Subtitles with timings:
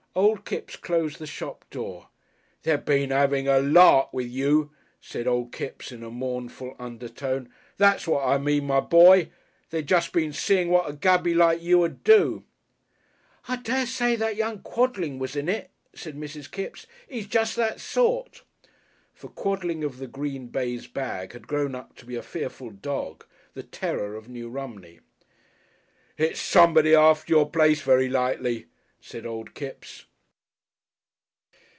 [0.13, 2.09] Old Kipps closed the shop door.
[2.63, 7.47] "They been 'avin' a lark with you," said Old Kipps in a mournful undertone.
[7.77, 9.29] "That's what I mean, my boy.
[9.69, 12.43] They jest been seein' what a Gaby like you 'ud do."
[13.47, 16.51] "I dessay that young Quodling was in it," said Mrs.
[16.51, 16.85] Kipps.
[17.09, 18.43] "'E's jest that sort."
[19.13, 23.23] (For Quodling of the green baize bag had grown up to be a fearful dog,
[23.53, 24.99] the terror of New Romney.)
[26.17, 28.65] "It's somebody after your place very likely,"
[29.03, 30.05] said Old Kipps.